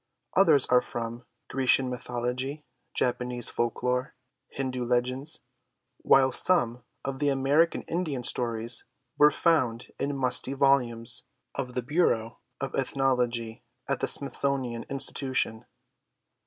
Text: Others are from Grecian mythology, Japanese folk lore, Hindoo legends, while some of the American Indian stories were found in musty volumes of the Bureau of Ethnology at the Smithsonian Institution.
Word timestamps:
Others 0.35 0.65
are 0.65 0.81
from 0.81 1.25
Grecian 1.47 1.87
mythology, 1.87 2.65
Japanese 2.95 3.49
folk 3.49 3.83
lore, 3.83 4.15
Hindoo 4.49 4.83
legends, 4.83 5.41
while 5.97 6.31
some 6.31 6.83
of 7.05 7.19
the 7.19 7.29
American 7.29 7.83
Indian 7.83 8.23
stories 8.23 8.83
were 9.19 9.29
found 9.29 9.91
in 9.99 10.17
musty 10.17 10.53
volumes 10.53 11.25
of 11.53 11.75
the 11.75 11.83
Bureau 11.83 12.39
of 12.59 12.73
Ethnology 12.73 13.61
at 13.87 13.99
the 13.99 14.07
Smithsonian 14.07 14.85
Institution. 14.89 15.65